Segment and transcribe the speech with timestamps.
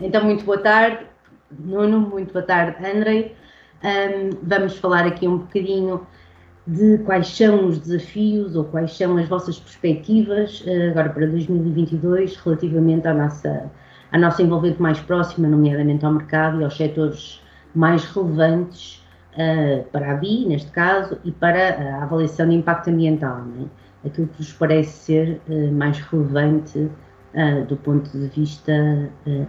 [0.00, 1.06] Então, muito boa tarde,
[1.50, 3.34] Nuno, muito boa tarde, Andrei.
[3.82, 6.06] Um, vamos falar aqui um bocadinho
[6.64, 12.36] de quais são os desafios ou quais são as vossas perspectivas uh, agora para 2022
[12.36, 13.70] relativamente à nossa,
[14.12, 17.42] à nossa envolvimento mais próxima, nomeadamente ao mercado e aos setores
[17.74, 23.42] mais relevantes uh, para a BI, neste caso, e para a avaliação de impacto ambiental.
[24.04, 24.08] É?
[24.08, 26.88] Aquilo que vos parece ser uh, mais relevante
[27.68, 28.72] do ponto de vista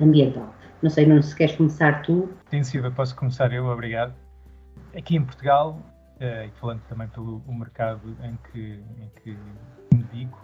[0.00, 0.54] ambiental.
[0.82, 2.28] Não sei, não se queres começar tu.
[2.50, 4.14] Sim, Silva, posso começar eu, obrigado.
[4.96, 5.80] Aqui em Portugal,
[6.16, 9.38] uh, e falando também pelo mercado em que, em que
[9.94, 10.36] me digo,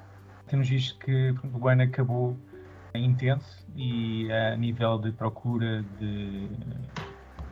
[0.46, 2.36] temos visto que o ano acabou
[2.94, 6.48] intenso e a nível de procura de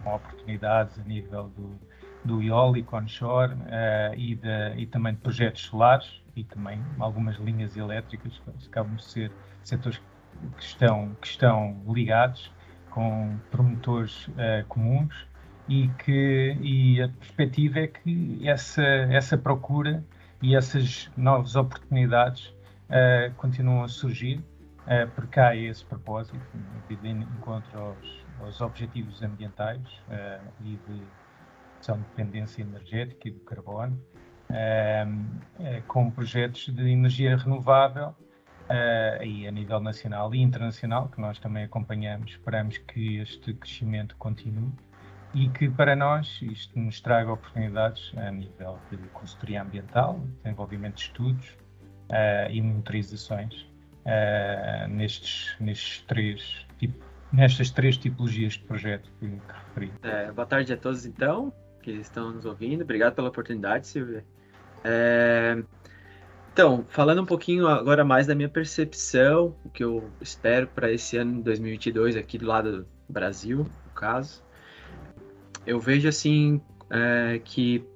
[0.05, 1.79] oportunidades a nível do,
[2.25, 7.77] do eólico onshore uh, e, de, e também de projetos solares e também algumas linhas
[7.77, 9.33] elétricas acabam de ser
[9.65, 9.99] setores
[10.57, 12.53] que estão, que estão ligados
[12.91, 15.27] com promotores uh, comuns
[15.69, 20.05] e que e a perspectiva é que essa essa procura
[20.43, 22.49] e essas novas oportunidades
[22.91, 26.39] uh, continuam a surgir uh, porque há esse propósito
[26.89, 29.81] de encontro aos, aos objetivos ambientais
[30.61, 31.03] e de
[31.75, 33.99] redução de dependência energética e do carbono
[35.89, 38.15] com projetos de energia renovável
[38.69, 44.17] uh, aí a nível nacional e internacional, que nós também acompanhamos, esperamos que este crescimento
[44.17, 44.73] continue
[45.35, 51.03] e que para nós isto nos traga oportunidades a nível de consultoria ambiental, desenvolvimento de
[51.03, 51.57] estudos
[52.51, 53.67] e monitorizações
[54.89, 59.93] nestes, nestes três tipos nestas três tipologias de projeto que, que referi.
[60.03, 61.53] É, boa tarde a todos, então,
[61.87, 62.83] que estão nos ouvindo.
[62.83, 64.25] Obrigado pela oportunidade, Silvia.
[64.83, 65.63] É,
[66.53, 71.17] então, falando um pouquinho agora mais da minha percepção, o que eu espero para esse
[71.17, 74.43] ano 2022 aqui do lado do Brasil, no caso,
[75.65, 76.61] eu vejo assim
[76.91, 77.87] é, que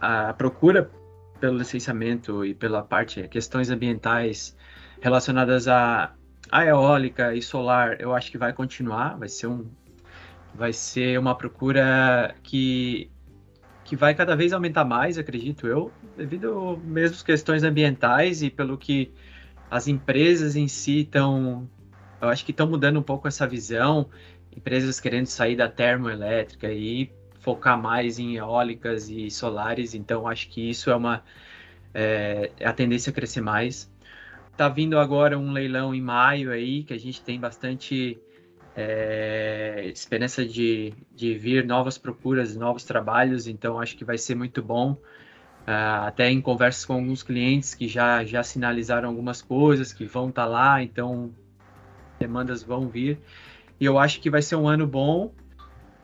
[0.00, 0.90] a procura
[1.38, 4.56] pelo licenciamento e pela parte questões ambientais
[5.02, 6.14] relacionadas à,
[6.50, 9.68] à eólica e solar, eu acho que vai continuar, vai ser um
[10.54, 13.10] vai ser uma procura que
[13.84, 18.78] que vai cada vez aumentar mais, acredito eu, devido mesmo às questões ambientais e pelo
[18.78, 19.12] que
[19.70, 21.68] as empresas em si estão,
[22.20, 24.08] eu acho que estão mudando um pouco essa visão,
[24.56, 27.10] empresas querendo sair da termoelétrica e
[27.40, 31.22] focar mais em eólicas e solares, então acho que isso é uma
[31.92, 33.92] é, é a tendência a crescer mais.
[34.56, 38.18] Tá vindo agora um leilão em maio aí, que a gente tem bastante
[38.74, 44.62] é, esperança de, de vir novas procuras, novos trabalhos, então acho que vai ser muito
[44.62, 44.92] bom.
[45.62, 50.28] Uh, até em conversas com alguns clientes que já, já sinalizaram algumas coisas que vão
[50.28, 51.32] estar tá lá, então
[52.18, 53.20] demandas vão vir.
[53.78, 55.32] E eu acho que vai ser um ano bom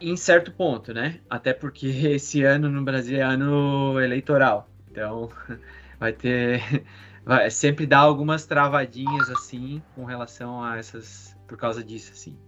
[0.01, 1.21] em certo ponto, né?
[1.29, 5.31] Até porque esse ano no Brasil é ano eleitoral, então
[5.99, 6.85] vai ter.
[7.25, 11.37] Vai sempre dar algumas travadinhas assim com relação a essas.
[11.47, 12.48] por causa disso, assim.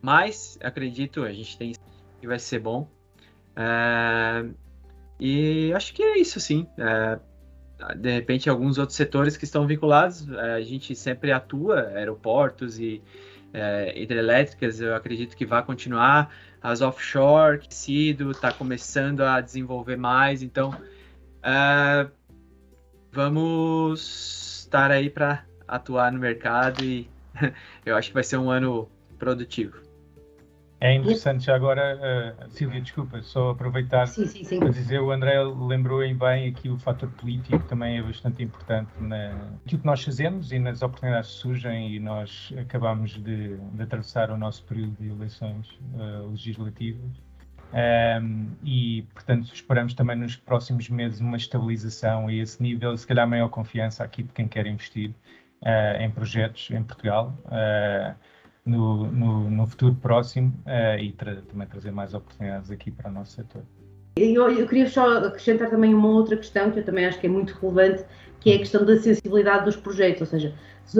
[0.00, 1.72] Mas acredito, a gente tem
[2.20, 2.88] que vai ser bom.
[3.54, 4.44] É,
[5.18, 6.66] e acho que é isso, sim.
[6.78, 7.18] É,
[7.94, 13.02] de repente, alguns outros setores que estão vinculados, é, a gente sempre atua, aeroportos e
[13.52, 16.34] é, hidrelétricas, eu acredito que vai continuar.
[16.60, 20.74] As offshore, que sido, está começando a desenvolver mais, então
[21.42, 22.08] é,
[23.12, 27.08] vamos estar aí para atuar no mercado e
[27.86, 29.85] eu acho que vai ser um ano produtivo.
[30.78, 34.58] É interessante já agora, uh, Silvia, desculpa, só aproveitar sim, sim, sim.
[34.58, 39.30] para dizer, o André lembrou bem aqui o fator político também é bastante importante na
[39.64, 44.30] aquilo que nós fazemos e nas oportunidades que surgem e nós acabamos de, de atravessar
[44.30, 47.26] o nosso período de eleições uh, legislativas
[47.72, 53.06] um, ehm, e, portanto, esperamos também nos próximos meses uma estabilização a esse nível, se
[53.06, 55.10] calhar maior confiança aqui de quem quer investir
[55.62, 57.36] uh, em projetos em Portugal.
[57.46, 58.14] Uh,
[58.66, 63.12] no, no, no futuro próximo uh, e tra também trazer mais oportunidades aqui para o
[63.12, 63.62] nosso setor.
[64.16, 67.30] Eu, eu, queria só acrescentar também uma outra questão que eu também acho que é
[67.30, 68.04] muito relevante,
[68.40, 70.54] que é a questão da sensibilidade dos projetos, ou seja,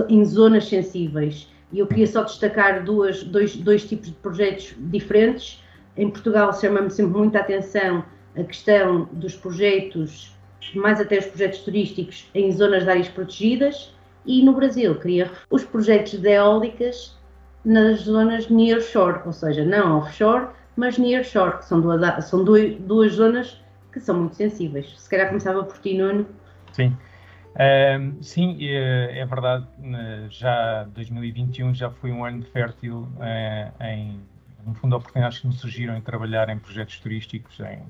[0.08, 1.50] em zonas sensíveis.
[1.72, 5.62] E eu queria só destacar duas, dois, dois tipos de projetos diferentes.
[5.96, 8.04] Em Portugal chama-me sempre muita atenção
[8.36, 10.36] a questão dos projetos,
[10.74, 13.94] mais até os projetos turísticos, em zonas de áreas protegidas.
[14.26, 17.16] E no Brasil, queria os projetos de eólicas
[17.66, 20.46] nas zonas nearshore, ou seja, não offshore,
[20.76, 23.60] mas nearshore, que são duas, são duas, zonas
[23.92, 24.94] que são muito sensíveis.
[24.96, 26.24] Se calhar começava por ti, Nuno.
[26.72, 26.96] Sim.
[27.58, 29.66] Um, sim, é, é, verdade,
[30.28, 34.20] já 2021 já foi um ano fértil uh, em,
[34.64, 37.82] no fundo, oportunidades que nos surgiram em trabalhar em projetos turísticos em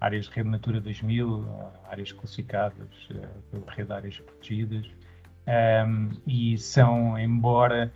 [0.00, 1.46] áreas de rede Natura 2000,
[1.90, 4.86] áreas classificadas uh, pela rede áreas protegidas,
[5.86, 7.92] um, e são, embora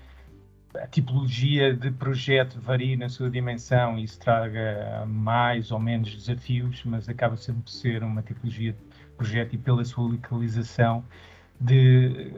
[0.80, 6.82] a tipologia de projeto varie na sua dimensão e isso traga mais ou menos desafios,
[6.84, 8.78] mas acaba sempre por ser uma tipologia de
[9.16, 11.04] projeto e pela sua localização
[11.60, 12.32] de,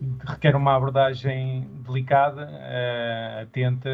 [0.00, 3.90] de requer uma abordagem delicada, uh, atenta,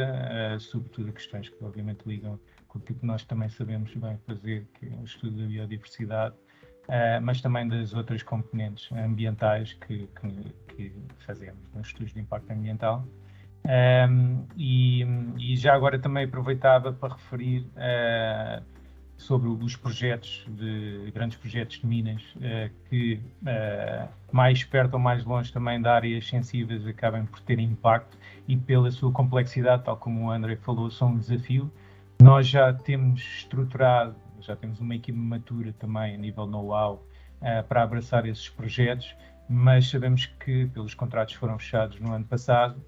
[0.57, 2.39] uh, sobretudo a questões que obviamente ligam
[2.69, 6.35] com aquilo que nós também sabemos bem fazer, que é o estudo da biodiversidade,
[6.89, 10.93] uh, mas também das outras componentes ambientais que, que, que
[11.27, 13.07] fazemos nos estudos de impacto ambiental.
[13.65, 15.07] Um, e,
[15.39, 18.63] e, já agora também aproveitava para referir uh,
[19.17, 25.25] sobre os projetos de grandes projetos de minas uh, que uh, mais perto ou mais
[25.25, 28.19] longe também de áreas sensíveis acabam por ter impacto
[28.49, 31.71] e pela sua complexidade, tal como o André falou, são um desafio.
[32.21, 37.05] Nós já temos estruturado, já temos uma equipe matura também a nível know-how
[37.69, 39.17] para abraçar esses projetos,
[39.49, 42.81] mas sabemos que pelos contratos que foram fechados no ano passado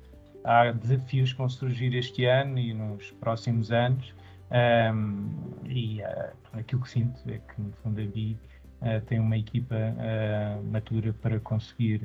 [0.45, 4.15] há desafios que vão surgir este ano e nos próximos anos.
[4.51, 5.31] Um,
[5.65, 8.37] e uh, aquilo que sinto é que, no fundo, a BI
[8.83, 12.03] uh, tem uma equipa uh, matura para conseguir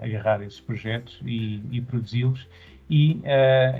[0.00, 2.46] agarrar esses projetos e, e produzi-los
[2.88, 3.20] e,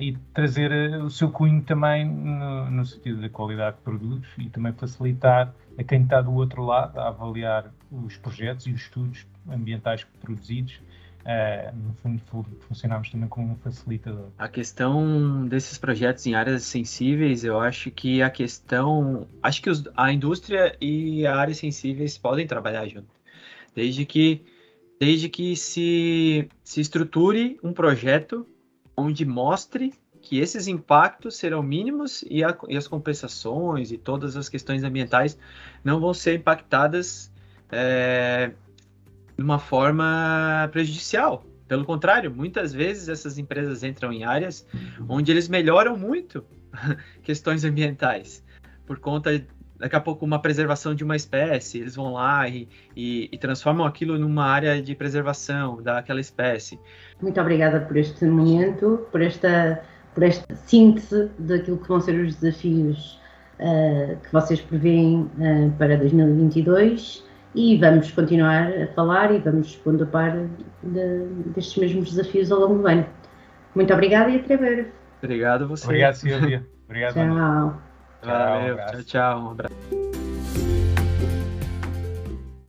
[0.01, 4.73] e, trazer o seu cunho também no, no, sentido da qualidade de produtos e também
[4.73, 10.03] facilitar a quem está do outro lado a avaliar os projetos e os estudos ambientais
[10.21, 10.81] produzidos
[11.27, 12.23] uh, no fundo
[12.61, 14.29] funcionamos também como um facilitador.
[14.39, 19.85] A questão desses projetos em áreas sensíveis, eu acho que a questão, acho que os,
[19.97, 23.09] a indústria e a áreas sensíveis podem trabalhar junto,
[23.75, 24.45] desde que
[24.99, 28.47] desde que se, se estruture um projeto
[28.97, 29.93] onde mostre
[30.23, 35.39] que esses impactos serão mínimos e, a, e, as compensações e todas as questões ambientais
[35.85, 37.31] não vão ser impactadas
[37.71, 38.53] é,
[39.37, 41.45] de uma forma prejudicial.
[41.69, 44.67] Pelo contrário, muitas vezes essas empresas entram em áreas
[45.09, 46.45] onde eles melhoram muito
[47.23, 48.45] questões ambientais,
[48.87, 49.45] por conta,
[49.79, 51.79] daqui a pouco, uma preservação de uma espécie.
[51.79, 56.79] Eles vão lá e, e, e transformam aquilo numa área de preservação daquela espécie.
[57.21, 59.83] Muito obrigada por este momento, por esta,
[60.15, 63.21] por esta síntese daquilo que vão ser os desafios
[63.59, 67.26] uh, que vocês prevêem uh, para 2022
[67.57, 70.33] e vamos continuar a falar e vamos pondo a par
[70.83, 71.25] de,
[71.55, 73.07] destes mesmos desafios ao longo do ano.
[73.75, 74.93] Muito obrigada e até breve.
[75.23, 75.87] Obrigado a você.
[75.87, 76.65] Obrigado, Silvia.
[76.85, 77.15] Obrigado.
[77.15, 77.83] Tchau.
[78.23, 79.41] Valeu, tchau, tchau.
[79.41, 79.96] Um abraço.